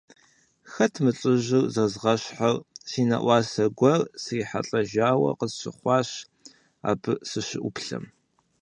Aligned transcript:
Хэт 0.71 0.93
мы 1.03 1.11
лӀыжьыр 1.17 1.65
зэзгъэщхьыр– 1.73 2.57
си 2.89 3.01
нэӀуасэ 3.09 3.65
гуэр 3.77 4.01
срихьэлӀэжауэ 4.21 5.29
къысщыхъуащ, 5.39 6.09
абы 6.89 7.13
сыщыӀуплъэм. 7.29 8.05